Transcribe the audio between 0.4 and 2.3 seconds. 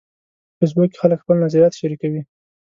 په فېسبوک کې خلک خپل نظریات شریکوي